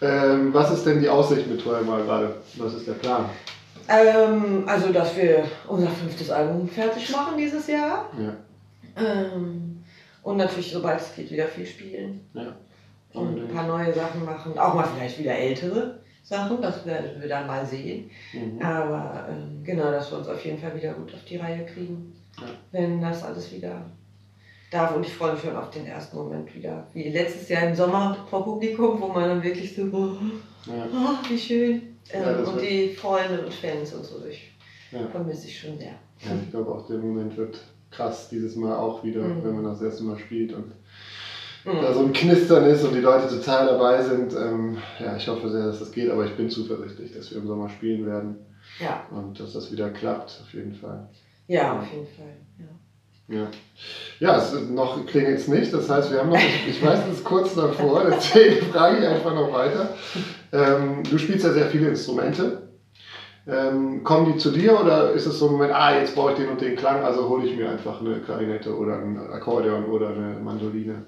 ähm, 0.01 0.55
was 0.55 0.71
ist 0.73 0.87
denn 0.87 1.01
die 1.01 1.09
Aussicht 1.09 1.49
mit 1.49 1.65
mal 1.67 2.03
gerade? 2.05 2.37
Was 2.57 2.75
ist 2.75 2.87
der 2.87 2.93
Plan? 2.93 3.25
Ähm, 3.89 4.63
also, 4.67 4.93
dass 4.93 5.17
wir 5.17 5.45
unser 5.67 5.89
fünftes 5.89 6.31
Album 6.31 6.69
fertig 6.69 7.11
machen 7.11 7.37
dieses 7.37 7.67
Jahr. 7.67 8.09
Ja. 8.17 8.37
Ähm, 8.97 9.85
und 10.23 10.37
natürlich, 10.37 10.71
sobald 10.73 11.01
es 11.01 11.15
geht, 11.15 11.31
wieder 11.31 11.47
viel 11.47 11.67
spielen. 11.67 12.21
Ja. 12.35 12.55
Und 13.13 13.39
ein 13.39 13.49
paar 13.49 13.67
neue 13.67 13.93
Sachen 13.93 14.25
machen. 14.25 14.57
Auch 14.59 14.75
mal 14.75 14.89
vielleicht 14.95 15.19
wieder 15.19 15.35
ältere 15.35 15.99
Sachen, 16.23 16.63
das 16.63 16.87
werden 16.87 17.21
wir 17.21 17.29
dann 17.29 17.47
mal 17.47 17.67
sehen. 17.67 18.11
Mhm. 18.33 18.63
Aber 18.63 19.27
ähm, 19.29 19.63
genau, 19.65 19.91
dass 19.91 20.11
wir 20.11 20.19
uns 20.19 20.29
auf 20.29 20.45
jeden 20.45 20.59
Fall 20.59 20.75
wieder 20.75 20.95
gut 20.95 21.13
auf 21.13 21.25
die 21.25 21.37
Reihe 21.37 21.67
kriegen, 21.67 22.13
ja. 22.39 22.47
wenn 22.71 23.01
das 23.01 23.25
alles 23.25 23.53
wieder 23.53 23.85
darf. 24.71 24.95
Und 24.95 25.05
ich 25.05 25.13
freue 25.13 25.33
mich 25.33 25.43
schon 25.43 25.57
auf 25.57 25.71
den 25.71 25.87
ersten 25.87 26.17
Moment 26.17 26.55
wieder. 26.55 26.87
Wie 26.95 27.09
letztes 27.09 27.49
Jahr 27.49 27.65
im 27.69 27.75
Sommer 27.75 28.17
vor 28.31 28.45
Publikum, 28.45 29.01
wo 29.01 29.09
man 29.09 29.29
dann 29.29 29.43
wirklich 29.43 29.75
so, 29.75 29.83
oh, 29.83 30.17
ja. 30.67 30.87
oh 30.93 31.29
wie 31.29 31.39
schön. 31.39 31.97
Ähm, 32.13 32.23
ja, 32.23 32.37
und 32.39 32.61
die 32.61 32.95
Freunde 32.95 33.45
und 33.45 33.53
Fans 33.53 33.93
und 33.93 34.05
so, 34.05 34.25
ich 34.29 34.53
vermisse 35.11 35.47
ich 35.47 35.59
schon 35.59 35.79
sehr. 35.79 35.95
ich 36.19 36.51
glaube 36.51 36.73
auch 36.73 36.87
der 36.87 36.99
Moment 36.99 37.37
wird 37.37 37.59
krass 37.93 38.29
dieses 38.29 38.57
Mal 38.57 38.77
auch 38.77 39.05
wieder, 39.05 39.23
mhm. 39.23 39.45
wenn 39.45 39.55
man 39.55 39.65
das 39.65 39.83
erste 39.83 40.05
Mal 40.05 40.19
spielt 40.19 40.53
und 40.53 40.73
mhm. 41.65 41.81
da 41.81 41.93
so 41.93 42.01
ein 42.01 42.13
Knistern 42.13 42.65
ist 42.67 42.85
und 42.85 42.95
die 42.95 43.01
Leute 43.01 43.29
total 43.29 43.67
dabei 43.67 44.03
sind. 44.03 44.35
Ähm, 44.35 44.79
ja, 44.99 45.17
ich 45.17 45.29
hoffe 45.29 45.51
sehr, 45.51 45.67
dass 45.67 45.79
das 45.79 45.93
geht, 45.93 46.11
aber 46.11 46.25
ich 46.25 46.37
bin 46.37 46.51
zuversichtlich, 46.51 47.13
dass 47.13 47.31
wir 47.31 47.39
im 47.39 47.47
Sommer 47.47 47.69
spielen 47.69 48.07
werden. 48.07 48.39
Ja. 48.81 49.07
Und 49.11 49.39
dass 49.39 49.53
das 49.53 49.71
wieder 49.71 49.91
klappt, 49.91 50.41
auf 50.43 50.53
jeden 50.53 50.75
Fall. 50.75 51.09
Ja, 51.47 51.79
auf 51.79 51.93
jeden 51.93 52.07
Fall. 52.07 52.37
Ja. 52.59 52.67
Ja, 53.29 53.51
ja 54.21 54.37
es 54.37 54.53
noch 54.69 55.07
klingelt 55.07 55.39
es 55.39 55.49
nicht. 55.49 55.73
Das 55.73 55.89
heißt, 55.89 56.11
wir 56.13 56.21
haben 56.21 56.31
noch, 56.31 56.41
ich 56.69 56.85
weiß, 56.85 57.01
es 57.11 57.19
ist 57.19 57.25
kurz 57.25 57.55
davor, 57.55 58.05
deswegen 58.11 58.67
frage 58.73 58.99
ich 58.99 59.07
einfach 59.07 59.35
noch 59.35 59.53
weiter. 59.53 59.95
Ähm, 60.53 61.03
du 61.09 61.19
spielst 61.19 61.45
ja 61.45 61.53
sehr 61.53 61.67
viele 61.67 61.89
Instrumente. 61.89 62.69
Ähm, 63.47 64.05
kommen 64.05 64.33
die 64.33 64.39
zu 64.39 64.53
dir 64.53 64.81
oder 64.81 65.13
ist 65.13 65.27
es 65.27 65.39
so 65.39 65.47
ein 65.47 65.53
Moment, 65.53 65.73
ah, 65.73 65.99
jetzt 65.99 66.15
brauche 66.15 66.33
ich 66.33 66.39
den 66.39 66.49
und 66.49 66.61
den 66.61 66.77
Klang, 66.77 67.03
also 67.03 67.29
hole 67.29 67.45
ich 67.45 67.57
mir 67.57 67.71
einfach 67.71 68.01
eine 68.01 68.21
Klarinette 68.21 68.77
oder 68.77 68.99
ein 68.99 69.19
Akkordeon 69.19 69.87
oder 69.87 70.11
eine 70.11 70.39
Mandoline? 70.41 71.07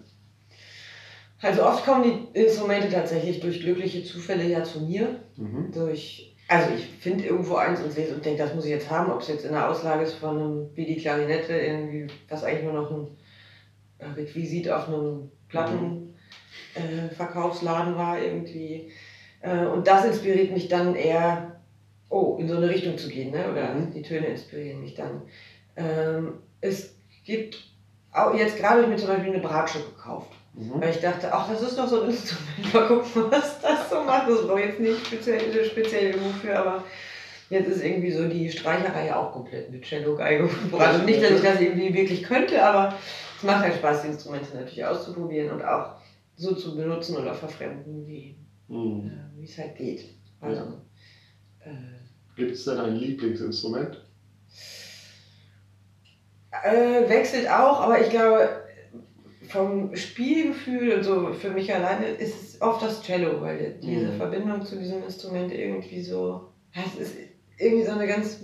Also 1.40 1.64
oft 1.64 1.84
kommen 1.84 2.02
die 2.02 2.26
Instrumente 2.40 2.88
tatsächlich 2.88 3.38
durch 3.40 3.60
glückliche 3.60 4.02
Zufälle 4.02 4.42
ja 4.44 4.64
zu 4.64 4.80
mir. 4.80 5.20
Mhm. 5.36 5.70
Durch, 5.72 6.34
also 6.48 6.70
ich 6.74 6.86
finde 6.86 7.26
irgendwo 7.26 7.56
eins 7.56 7.82
und 7.82 7.92
sehe 7.92 8.06
es 8.06 8.12
und 8.12 8.24
denke, 8.24 8.42
das 8.42 8.54
muss 8.54 8.64
ich 8.64 8.70
jetzt 8.70 8.90
haben, 8.90 9.12
ob 9.12 9.20
es 9.20 9.28
jetzt 9.28 9.44
in 9.44 9.52
der 9.52 9.70
Auslage 9.70 10.04
ist 10.04 10.14
von 10.14 10.38
einem 10.38 10.70
wie 10.74 10.86
die 10.86 10.96
Klarinette, 10.96 11.52
irgendwie, 11.52 12.06
was 12.28 12.44
eigentlich 12.44 12.64
nur 12.64 12.72
noch 12.72 12.90
ein 12.90 13.08
Requisit 14.16 14.70
auf 14.70 14.88
einem 14.88 15.30
Plattenverkaufsladen 15.50 17.92
mhm. 17.92 17.98
äh, 17.98 18.02
war 18.02 18.18
irgendwie. 18.20 18.90
Äh, 19.40 19.66
und 19.66 19.86
das 19.86 20.06
inspiriert 20.06 20.50
mich 20.50 20.68
dann 20.68 20.94
eher, 20.94 21.53
oh, 22.14 22.36
in 22.38 22.48
so 22.48 22.56
eine 22.56 22.68
Richtung 22.68 22.96
zu 22.96 23.08
gehen, 23.08 23.32
ne? 23.32 23.50
oder 23.50 23.74
mhm. 23.74 23.92
die 23.92 24.02
Töne 24.02 24.26
inspirieren 24.26 24.80
mich 24.80 24.94
dann. 24.94 25.22
Ähm, 25.76 26.34
es 26.60 26.94
gibt, 27.24 27.58
auch 28.12 28.34
jetzt 28.34 28.56
gerade 28.56 28.74
habe 28.74 28.82
ich 28.82 28.88
mir 28.88 28.96
zum 28.96 29.08
Beispiel 29.08 29.32
eine 29.32 29.42
Bratsche 29.42 29.80
gekauft. 29.80 30.30
Mhm. 30.54 30.80
Weil 30.80 30.90
ich 30.90 31.00
dachte, 31.00 31.32
ach, 31.32 31.50
das 31.50 31.62
ist 31.62 31.76
doch 31.76 31.88
so 31.88 32.02
ein 32.02 32.10
Instrument, 32.10 32.72
mal 32.72 32.86
gucken, 32.86 33.24
was 33.30 33.60
das 33.60 33.90
so 33.90 34.00
macht. 34.02 34.30
Das 34.30 34.46
brauche 34.46 34.60
ich 34.60 34.66
jetzt 34.66 34.80
nicht 34.80 35.06
speziell, 35.06 35.64
speziell 35.64 36.06
irgendwo 36.10 36.30
für, 36.30 36.56
aber 36.56 36.84
jetzt 37.50 37.68
ist 37.68 37.84
irgendwie 37.84 38.12
so 38.12 38.28
die 38.28 38.48
Streicherei 38.48 39.14
auch 39.14 39.32
komplett 39.32 39.72
mit 39.72 39.84
Cello, 39.84 40.14
Geige 40.14 40.44
und 40.44 40.70
Bratsche. 40.70 41.02
Nicht, 41.02 41.22
dass 41.22 41.32
ich 41.32 41.42
das 41.42 41.60
irgendwie 41.60 41.92
wirklich 41.92 42.22
könnte, 42.22 42.64
aber 42.64 42.94
es 43.36 43.42
macht 43.42 43.64
halt 43.64 43.74
Spaß, 43.74 44.02
die 44.02 44.08
Instrumente 44.08 44.56
natürlich 44.56 44.84
auszuprobieren 44.84 45.50
und 45.50 45.64
auch 45.64 45.96
so 46.36 46.54
zu 46.54 46.76
benutzen 46.76 47.16
oder 47.16 47.34
verfremden, 47.34 48.06
wie 48.06 48.36
mhm. 48.68 49.10
äh, 49.40 49.42
es 49.42 49.58
halt 49.58 49.74
geht. 49.74 50.04
Also, 50.40 50.62
äh, 50.62 50.66
Gibt 52.36 52.52
es 52.52 52.64
denn 52.64 52.78
ein 52.78 52.96
Lieblingsinstrument? 52.96 54.00
Äh, 56.64 57.08
wechselt 57.08 57.48
auch, 57.48 57.80
aber 57.80 58.00
ich 58.00 58.10
glaube, 58.10 58.48
vom 59.48 59.94
Spielgefühl 59.94 60.94
und 60.94 61.04
so 61.04 61.32
für 61.32 61.50
mich 61.50 61.72
alleine 61.72 62.06
ist 62.06 62.42
es 62.42 62.60
oft 62.62 62.82
das 62.82 63.02
Cello, 63.02 63.40
weil 63.40 63.76
diese 63.82 64.06
mhm. 64.06 64.16
Verbindung 64.16 64.64
zu 64.64 64.76
diesem 64.76 65.02
Instrument 65.04 65.52
irgendwie 65.52 66.02
so, 66.02 66.48
es 66.72 67.00
ist 67.00 67.16
irgendwie 67.58 67.84
so 67.84 67.92
eine 67.92 68.06
ganz 68.06 68.40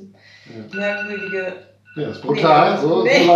ja. 0.47 0.77
merkwürdige. 0.77 1.53
Ja, 1.97 2.11
ist 2.11 2.23
brutal, 2.23 2.75
nee, 2.75 2.81
so, 2.81 3.03
nee. 3.03 3.25
so 3.25 3.33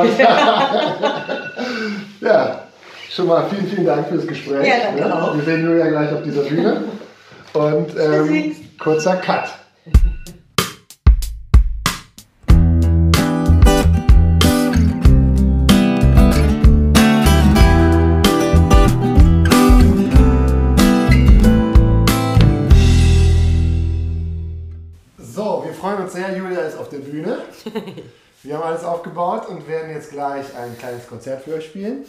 Ja, 2.26 2.68
schon 3.10 3.26
mal 3.26 3.48
vielen, 3.48 3.66
vielen 3.66 3.86
Dank 3.86 4.06
fürs 4.08 4.26
Gespräch. 4.26 4.68
Ja, 4.68 4.74
danke 4.84 5.12
auch. 5.12 5.36
Wir 5.36 5.42
sehen 5.42 5.64
Julia 5.64 5.88
gleich 5.88 6.12
auf 6.12 6.22
dieser 6.22 6.42
Bühne. 6.42 6.84
Und 7.54 7.96
ähm, 7.98 8.54
kurzer 8.78 9.16
Cut. 9.16 9.48
Sehr, 26.14 26.36
Julia 26.36 26.60
ist 26.60 26.78
auf 26.78 26.88
der 26.88 26.98
Bühne. 26.98 27.38
Wir 28.42 28.56
haben 28.56 28.62
alles 28.62 28.84
aufgebaut 28.84 29.48
und 29.48 29.66
werden 29.66 29.90
jetzt 29.90 30.10
gleich 30.10 30.54
ein 30.56 30.78
kleines 30.78 31.06
Konzert 31.06 31.42
für 31.42 31.54
euch 31.54 31.66
spielen. 31.66 32.04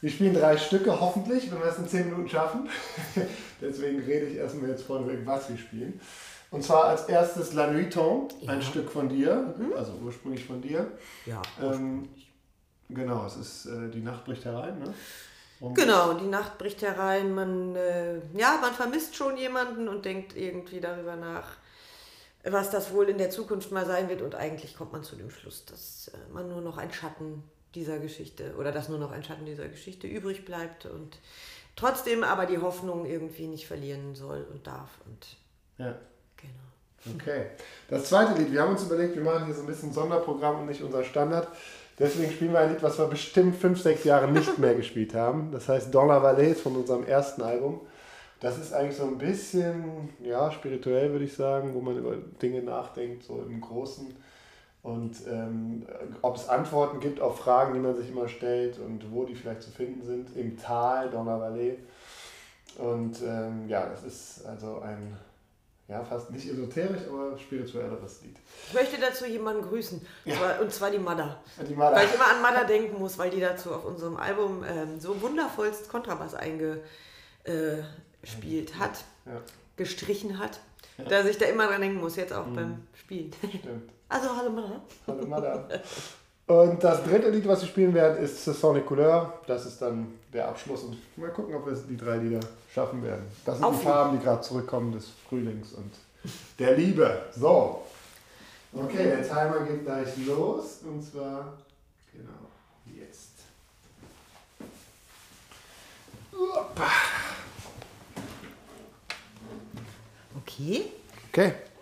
Wir 0.00 0.10
spielen 0.10 0.34
drei 0.34 0.56
Stücke, 0.56 1.00
hoffentlich, 1.00 1.50
wenn 1.50 1.58
wir 1.58 1.66
es 1.66 1.78
in 1.78 1.88
zehn 1.88 2.04
Minuten 2.10 2.28
schaffen. 2.28 2.68
Deswegen 3.60 4.00
rede 4.00 4.26
ich 4.26 4.36
erstmal 4.36 4.70
jetzt 4.70 4.84
vorneweg, 4.84 5.20
was 5.24 5.48
wir 5.48 5.56
spielen. 5.56 6.00
Und 6.50 6.62
zwar 6.62 6.84
als 6.84 7.04
erstes 7.04 7.54
La 7.54 7.66
Nuit 7.66 7.92
Tombe, 7.92 8.34
ein 8.46 8.60
ja. 8.60 8.62
Stück 8.62 8.90
von 8.90 9.08
dir, 9.08 9.54
mhm. 9.58 9.72
also 9.76 9.94
ursprünglich 10.04 10.44
von 10.44 10.60
dir. 10.60 10.86
Ja. 11.26 11.42
Ähm, 11.60 12.08
genau, 12.88 13.26
es 13.26 13.36
ist 13.36 13.66
äh, 13.66 13.90
Die 13.90 14.00
Nacht 14.00 14.24
bricht 14.24 14.44
herein, 14.44 14.78
ne? 14.78 14.94
Und 15.60 15.74
genau, 15.74 16.14
die 16.14 16.26
Nacht 16.26 16.58
bricht 16.58 16.82
herein. 16.82 17.34
Man, 17.34 17.74
äh, 17.74 18.18
ja, 18.36 18.58
man 18.60 18.74
vermisst 18.74 19.16
schon 19.16 19.36
jemanden 19.36 19.88
und 19.88 20.04
denkt 20.04 20.36
irgendwie 20.36 20.80
darüber 20.80 21.16
nach, 21.16 21.56
was 22.44 22.70
das 22.70 22.92
wohl 22.92 23.08
in 23.08 23.18
der 23.18 23.30
Zukunft 23.30 23.72
mal 23.72 23.86
sein 23.86 24.08
wird. 24.08 24.22
Und 24.22 24.34
eigentlich 24.34 24.76
kommt 24.76 24.92
man 24.92 25.02
zu 25.02 25.16
dem 25.16 25.30
Schluss, 25.30 25.64
dass 25.64 26.08
äh, 26.08 26.32
man 26.32 26.48
nur 26.48 26.60
noch 26.60 26.76
ein 26.76 26.92
Schatten 26.92 27.42
dieser 27.74 27.98
Geschichte 27.98 28.54
oder 28.58 28.70
dass 28.72 28.88
nur 28.88 28.98
noch 28.98 29.10
ein 29.10 29.24
Schatten 29.24 29.46
dieser 29.46 29.68
Geschichte 29.68 30.06
übrig 30.06 30.44
bleibt 30.44 30.86
und 30.86 31.18
trotzdem 31.76 32.22
aber 32.22 32.46
die 32.46 32.58
Hoffnung 32.58 33.06
irgendwie 33.06 33.48
nicht 33.48 33.66
verlieren 33.66 34.14
soll 34.14 34.46
und 34.52 34.66
darf. 34.66 34.90
Und 35.06 35.36
ja. 35.78 35.98
Genau. 36.36 37.16
Okay. 37.16 37.46
Das 37.88 38.08
zweite 38.08 38.40
Lied, 38.40 38.52
wir 38.52 38.62
haben 38.62 38.72
uns 38.72 38.84
überlegt, 38.84 39.16
wir 39.16 39.22
machen 39.22 39.46
hier 39.46 39.54
so 39.54 39.62
ein 39.62 39.66
bisschen 39.66 39.92
Sonderprogramm 39.92 40.60
und 40.60 40.66
nicht 40.66 40.82
unser 40.82 41.04
Standard. 41.04 41.48
Deswegen 41.98 42.32
spielen 42.32 42.52
wir 42.52 42.60
ein 42.60 42.70
Lied, 42.70 42.82
was 42.82 42.98
wir 42.98 43.06
bestimmt 43.06 43.56
fünf, 43.56 43.80
sechs 43.80 44.04
Jahre 44.04 44.30
nicht 44.30 44.58
mehr 44.58 44.74
gespielt 44.74 45.14
haben. 45.14 45.52
Das 45.52 45.68
heißt 45.68 45.92
la 45.94 46.00
Vallée 46.00 46.54
von 46.54 46.76
unserem 46.76 47.04
ersten 47.06 47.42
Album. 47.42 47.80
Das 48.44 48.58
ist 48.58 48.74
eigentlich 48.74 48.98
so 48.98 49.04
ein 49.04 49.16
bisschen, 49.16 50.10
ja, 50.22 50.52
spirituell 50.52 51.12
würde 51.12 51.24
ich 51.24 51.34
sagen, 51.34 51.72
wo 51.72 51.80
man 51.80 51.96
über 51.96 52.14
Dinge 52.42 52.62
nachdenkt, 52.62 53.24
so 53.24 53.42
im 53.42 53.58
Großen. 53.58 54.14
Und 54.82 55.16
ähm, 55.26 55.86
ob 56.20 56.36
es 56.36 56.50
Antworten 56.50 57.00
gibt 57.00 57.22
auf 57.22 57.38
Fragen, 57.38 57.72
die 57.72 57.80
man 57.80 57.96
sich 57.96 58.10
immer 58.10 58.28
stellt 58.28 58.78
und 58.78 59.10
wo 59.10 59.24
die 59.24 59.34
vielleicht 59.34 59.62
zu 59.62 59.70
finden 59.70 60.02
sind, 60.02 60.36
im 60.36 60.58
Tal, 60.60 61.08
Donner 61.08 61.40
Valley. 61.40 61.78
Und 62.76 63.22
ähm, 63.22 63.66
ja, 63.66 63.86
das 63.86 64.04
ist 64.04 64.44
also 64.44 64.80
ein, 64.80 65.16
ja, 65.88 66.04
fast 66.04 66.30
nicht 66.30 66.46
esoterisch, 66.46 67.00
aber 67.08 67.38
spirituelleres 67.38 68.20
Lied. 68.24 68.36
Ich 68.68 68.74
möchte 68.74 69.00
dazu 69.00 69.24
jemanden 69.24 69.62
grüßen, 69.62 70.06
ja. 70.26 70.58
und 70.60 70.70
zwar 70.70 70.90
die 70.90 70.98
Mother. 70.98 71.40
Die 71.66 71.74
Mother. 71.74 71.96
Weil 71.96 72.04
ich 72.08 72.14
immer 72.14 72.30
an 72.30 72.42
Mother 72.42 72.66
denken 72.66 72.98
muss, 72.98 73.16
weil 73.16 73.30
die 73.30 73.40
dazu 73.40 73.72
auf 73.72 73.86
unserem 73.86 74.18
Album 74.18 74.62
ähm, 74.68 75.00
so 75.00 75.22
wundervollst 75.22 75.88
Kontrabass 75.88 76.34
einge, 76.34 76.82
äh, 77.44 77.78
gespielt 78.24 78.78
hat, 78.78 79.04
ja. 79.26 79.40
gestrichen 79.76 80.38
hat, 80.38 80.60
dass 81.08 81.26
ich 81.26 81.38
da 81.38 81.46
immer 81.46 81.68
dran 81.68 81.80
denken 81.80 82.00
muss, 82.00 82.16
jetzt 82.16 82.32
auch 82.32 82.46
mhm. 82.46 82.54
beim 82.54 82.82
Spielen. 82.94 83.32
Stimmt. 83.38 83.64
Also 84.06 84.28
hallo 84.36 84.50
Mada. 84.50 84.82
Hallo 85.08 85.26
Mada. 85.26 85.66
Und 86.46 86.84
das 86.84 87.02
dritte 87.02 87.30
Lied, 87.30 87.48
was 87.48 87.62
wir 87.62 87.68
spielen 87.68 87.94
werden, 87.94 88.22
ist 88.22 88.44
Sonic 88.44 88.86
Couleur. 88.86 89.40
Das 89.46 89.64
ist 89.64 89.80
dann 89.80 90.12
der 90.32 90.46
Abschluss. 90.46 90.82
Und 90.84 90.98
mal 91.16 91.30
gucken, 91.30 91.54
ob 91.54 91.66
wir 91.66 91.72
die 91.72 91.96
drei 91.96 92.18
Lieder 92.18 92.40
schaffen 92.72 93.02
werden. 93.02 93.24
Das 93.46 93.56
sind 93.56 93.64
Auf 93.64 93.78
die 93.78 93.84
Farben, 93.84 94.18
die 94.18 94.22
gerade 94.22 94.42
zurückkommen 94.42 94.92
des 94.92 95.08
Frühlings 95.26 95.72
und 95.72 95.90
der 96.58 96.76
Liebe. 96.76 97.22
So. 97.34 97.82
Okay, 98.74 99.04
der 99.04 99.26
Timer 99.26 99.60
geht 99.66 99.84
gleich 99.84 100.16
los. 100.26 100.80
Und 100.84 101.02
zwar, 101.02 101.54
genau, 102.12 102.50
jetzt. 102.94 103.32
Opa. 106.30 107.13
Okay. 110.58 110.86
Okay. 111.30 111.50
Wuhu. 111.50 111.73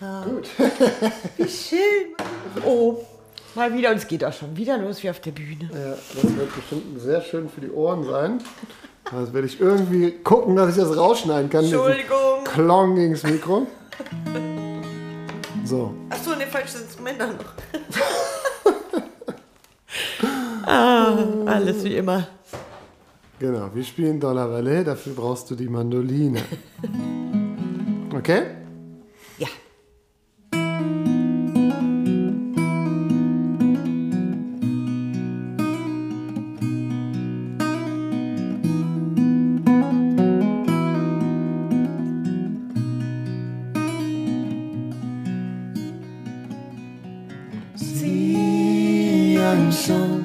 Ja. 0.00 0.24
Gut. 0.24 0.48
Wie 1.36 1.48
schön. 1.48 2.14
Oh, 2.64 2.98
mal 3.54 3.74
wieder, 3.74 3.90
und 3.90 3.96
es 3.96 4.06
geht 4.06 4.24
auch 4.24 4.32
schon 4.32 4.56
wieder 4.56 4.78
los 4.78 5.02
wie 5.02 5.10
auf 5.10 5.20
der 5.20 5.32
Bühne. 5.32 5.68
Ja, 5.72 5.90
das 5.90 6.36
wird 6.36 6.54
bestimmt 6.54 7.00
sehr 7.00 7.20
schön 7.20 7.48
für 7.48 7.60
die 7.60 7.70
Ohren 7.70 8.04
sein. 8.04 8.38
Das 9.10 9.32
werde 9.32 9.46
ich 9.48 9.60
irgendwie 9.60 10.12
gucken, 10.22 10.54
dass 10.54 10.70
ich 10.70 10.76
das 10.82 10.96
rausschneiden 10.96 11.50
kann. 11.50 11.64
Entschuldigung. 11.64 12.44
Klong 12.44 12.94
gegen 12.94 13.12
das 13.14 13.24
Mikro. 13.24 13.66
So. 15.64 15.94
Achso, 16.10 16.36
ne, 16.36 16.46
falsches 16.46 16.82
Instrument 16.82 17.20
dann 17.20 17.36
noch. 17.36 17.54
ah, 20.66 21.16
alles 21.46 21.82
wie 21.84 21.96
immer. 21.96 22.28
Genau, 23.40 23.70
wir 23.72 23.84
spielen 23.84 24.20
Dollar 24.20 24.50
Valet, 24.50 24.86
dafür 24.86 25.14
brauchst 25.14 25.50
du 25.50 25.54
die 25.54 25.68
Mandoline. 25.68 26.42
Okay? 28.10 28.42
生 49.70 50.17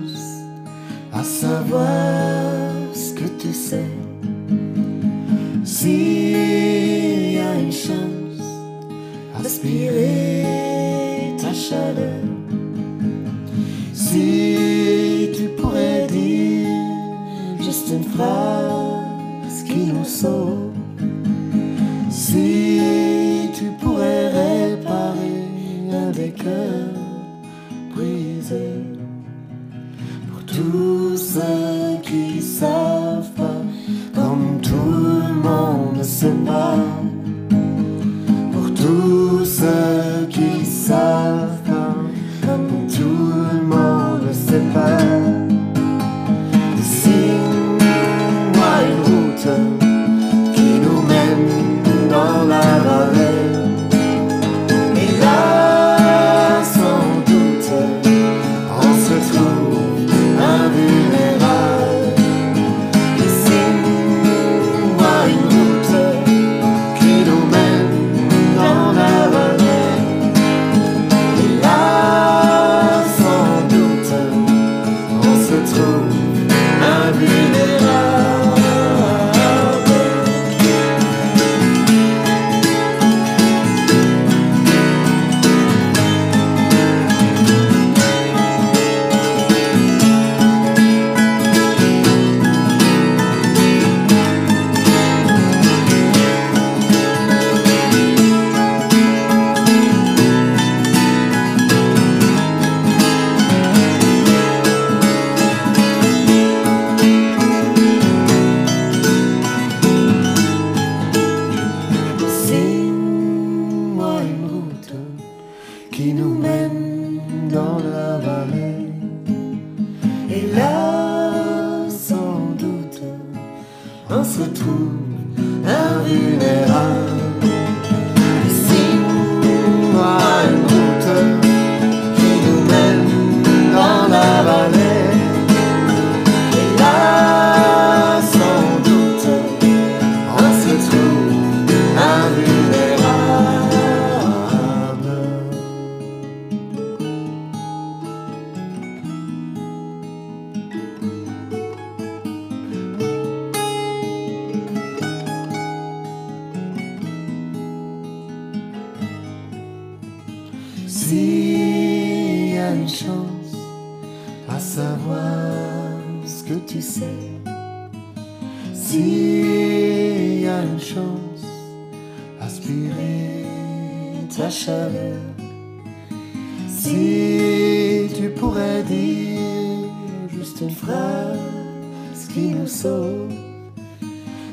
Si 176.94 178.08
tu 178.16 178.30
pourrais 178.30 178.84
dire 178.84 179.90
juste 180.30 180.62
une 180.62 180.70
phrase 180.70 182.28
qui 182.32 182.50
nous 182.50 182.68
sauve, 182.68 183.34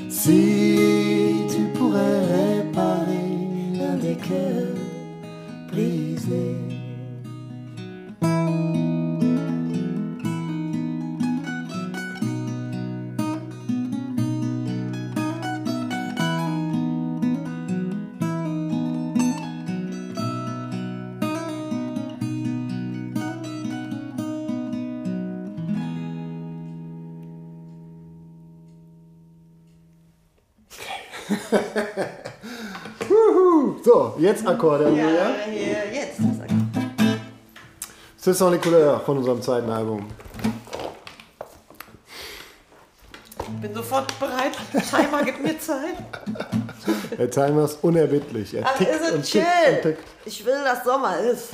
si 0.09 1.35
tu 1.51 1.79
pourrais 1.79 2.21
réparer 2.37 3.29
l'un 3.75 3.97
des 3.97 4.17
cœurs 4.17 4.79
brisés. 5.71 6.60
Jetzt 34.21 34.47
Akkorde, 34.47 34.85
Ja, 34.85 34.91
hier, 35.51 35.77
jetzt. 35.93 36.19
das 36.19 36.41
Akkord. 36.41 36.61
Ce 38.17 38.33
sont 38.35 38.51
les 38.51 38.59
couleurs 38.61 39.03
von 39.03 39.17
unserem 39.19 39.41
zweiten 39.41 39.71
Album. 39.71 40.07
Ich 43.39 43.61
bin 43.69 43.75
sofort 43.75 44.07
bereit. 44.21 44.53
Timer, 44.91 45.23
gib 45.25 45.41
mir 45.43 45.59
Zeit. 45.59 45.97
Der 47.19 47.31
Timer 47.31 47.65
ist 47.65 47.79
unerbittlich. 47.83 48.55
Er 48.55 48.65
Ach, 48.67 48.75
tickt 48.77 48.91
ist 48.91 49.01
und 49.01 49.07
tickt 49.07 49.17
und 49.17 49.25
chill. 49.25 49.81
tickt. 49.83 50.05
Ich 50.25 50.45
will, 50.47 50.63
dass 50.65 50.85
Sommer 50.85 51.19
ist. 51.19 51.49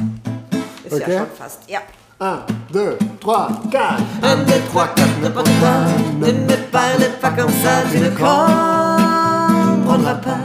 Ist 0.85 0.93
Okay. 0.93 1.13
ja 1.15 1.19
schon 1.21 1.31
fast. 1.37 1.61
Ja. 1.69 1.81
1, 2.19 2.41
2, 2.73 2.97
3, 3.21 3.57
4. 3.71 3.81
Un, 4.23 4.37
deux, 4.47 4.63
trois, 4.73 4.87
quatre, 4.95 5.19
ne 5.21 5.29
prends 5.29 5.61
pas, 5.61 5.87
ne 6.19 6.33
me 6.33 6.57
parle 6.73 7.11
pas 7.21 7.31
comme 7.31 7.51
ça, 7.63 7.83
tu 7.93 7.99
ne 7.99 8.09
comprendras 8.11 10.15
pas. 10.15 10.39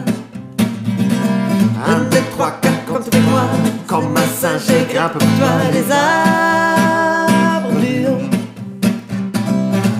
Un, 1.91 1.99
deux, 2.09 2.23
trois, 2.31 2.51
quatre, 2.61 2.85
compte 2.85 3.13
avec 3.13 3.25
moi, 3.29 3.41
comme 3.85 4.15
un 4.15 4.27
singe, 4.39 4.61
j'ai 4.65 4.85
grimpe 4.93 5.19
toi 5.19 5.49
les 5.73 5.91
arbres 5.91 7.67
haut. 8.07 8.23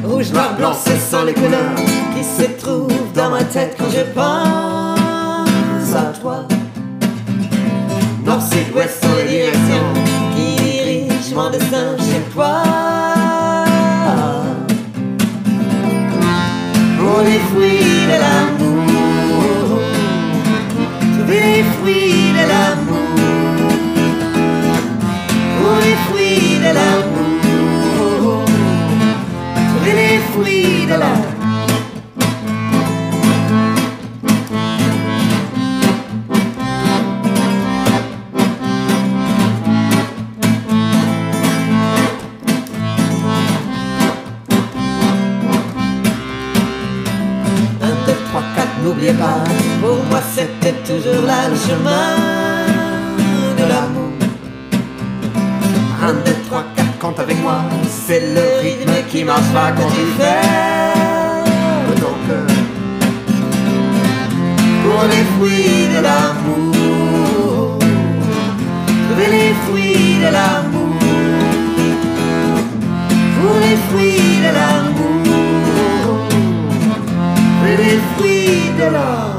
Rouge, 0.07 0.31
noir, 0.31 0.55
blanc, 0.57 0.73
ce 0.73 0.95
sont 0.95 1.25
les 1.25 1.33
couleurs 1.33 1.75
qui 2.15 2.23
se 2.23 2.43
trouvent 2.57 3.11
dans 3.13 3.31
ma 3.31 3.43
tête 3.43 3.75
quand 3.77 3.89
je 3.89 4.03
pense 4.13 5.93
à 5.93 6.13
toi. 6.21 6.45
Nord, 8.25 8.41
sud, 8.41 8.73
ouest 8.73 9.03
sont 9.03 9.15
les 9.17 9.27
directions 9.27 9.93
qui 10.33 10.55
dirigent 10.55 11.35
mon 11.35 11.49
destin 11.49 11.97
chez 11.97 12.21
toi. 12.33 12.63
C'est 57.89 58.33
le 58.33 58.45
rythme 58.61 58.93
qui 59.09 59.23
marche 59.23 59.51
pas 59.53 59.71
quand 59.77 59.89
tu 59.89 60.05
ton 62.01 62.15
cœur. 62.27 62.47
Pour 64.83 65.03
les 65.13 65.25
fruits 65.35 65.87
de 65.95 65.99
l'amour, 66.07 67.79
trouver 69.07 69.29
les 69.37 69.53
fruits 69.65 70.17
de 70.23 70.29
l'amour. 70.37 70.99
Pour 73.37 73.55
les 73.59 73.77
fruits 73.89 74.37
de 74.45 74.51
l'amour 74.55 75.01
les 77.77 77.99
fruits 78.15 78.71
de 78.77 78.91
l'or. 78.93 79.30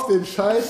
Auf 0.00 0.06
den 0.08 0.24
Scheiß. 0.24 0.64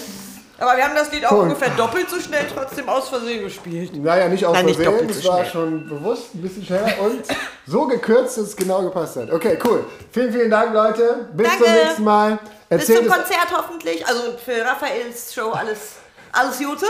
Aber 0.58 0.76
wir 0.76 0.84
haben 0.84 0.94
das 0.94 1.10
Lied 1.10 1.24
auch 1.24 1.30
Punkt. 1.30 1.44
ungefähr 1.44 1.70
doppelt 1.70 2.10
so 2.10 2.20
schnell 2.20 2.44
trotzdem 2.54 2.86
aus 2.86 3.08
Versehen 3.08 3.42
gespielt. 3.44 3.96
Naja, 3.96 4.28
nicht 4.28 4.44
aus 4.44 4.52
Nein, 4.54 4.66
nicht 4.66 4.76
Versehen. 4.76 4.92
doppelt 4.98 5.14
so 5.14 5.20
Es 5.20 5.26
war 5.26 5.44
schon 5.46 5.88
bewusst 5.88 6.34
ein 6.34 6.42
bisschen 6.42 6.64
schneller 6.66 6.92
und 7.00 7.22
so 7.66 7.86
gekürzt, 7.86 8.36
dass 8.36 8.44
es 8.44 8.56
genau 8.56 8.82
gepasst 8.82 9.16
hat. 9.16 9.32
Okay, 9.32 9.58
cool. 9.64 9.84
Vielen, 10.12 10.32
vielen 10.32 10.50
Dank, 10.50 10.74
Leute. 10.74 11.28
Bis 11.32 11.48
Danke. 11.48 11.64
zum 11.64 11.72
nächsten 11.72 12.04
Mal. 12.04 12.38
Bis 12.68 12.86
zum 12.86 12.94
es, 12.96 13.00
Konzert 13.08 13.48
hoffentlich. 13.56 14.06
Also 14.06 14.20
für 14.44 14.62
Raphaels 14.62 15.32
Show 15.32 15.50
alles, 15.50 15.92
alles 16.32 16.58
Gute. 16.58 16.86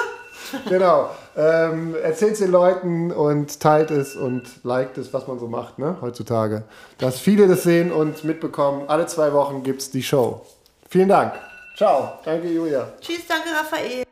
genau. 0.68 1.11
Ähm, 1.37 1.94
erzählt 2.03 2.33
es 2.33 2.38
den 2.40 2.50
Leuten 2.50 3.12
und 3.12 3.61
teilt 3.61 3.92
es 3.92 4.16
und 4.16 4.42
liked 4.64 4.98
es, 4.98 5.12
was 5.14 5.29
man 5.29 5.38
so 5.38 5.46
macht, 5.46 5.79
ne, 5.79 5.96
heutzutage. 6.00 6.64
Dass 6.98 7.20
viele 7.20 7.46
das 7.46 7.62
sehen 7.62 7.92
und 7.92 8.24
mitbekommen. 8.24 8.88
Alle 8.88 9.07
zwei 9.07 9.33
Wochen 9.33 9.62
gibt 9.62 9.81
es 9.81 9.92
die 9.92 10.03
Show. 10.03 10.44
Vielen 10.88 11.09
Dank. 11.09 11.35
Ciao. 11.80 12.20
Danke, 12.22 12.46
Julia. 12.48 12.92
Tschüss, 13.00 13.26
danke 13.26 13.48
Raphael. 13.54 14.10